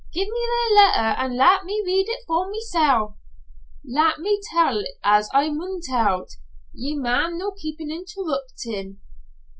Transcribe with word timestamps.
Gie 0.11 0.23
me 0.25 0.31
the 0.31 0.73
letter 0.81 1.15
an' 1.21 1.37
lat 1.37 1.63
me 1.63 1.83
read 1.85 2.07
it 2.09 2.23
for 2.25 2.49
mysel'." 2.49 3.19
"Lat 3.87 4.17
me 4.17 4.39
tell't 4.51 4.87
as 5.03 5.29
I 5.31 5.51
maun 5.51 5.79
tell't. 5.79 6.33
Ye 6.73 6.95
maun 6.97 7.37
no 7.37 7.51
keep 7.51 7.79
interruptin'. 7.79 8.97